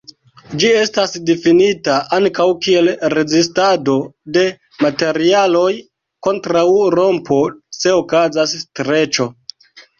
[0.61, 3.99] Ĝi estas difinita ankaŭ kiel rezistado
[4.39, 4.47] de
[4.87, 5.69] materialoj
[6.31, 6.67] kontraŭ
[6.99, 7.41] rompo
[7.83, 9.33] se okazas streĉo.